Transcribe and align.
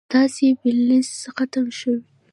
ستاسي 0.07 0.47
بلينس 0.61 1.11
ختم 1.35 1.65
شوي 1.79 2.01